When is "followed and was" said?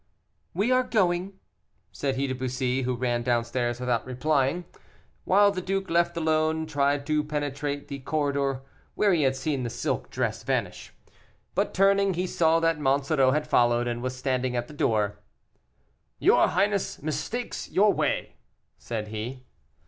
13.45-14.15